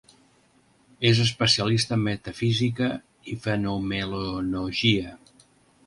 [1.09, 2.91] És especialista en Metafísica
[3.35, 5.19] i Fenomenologia.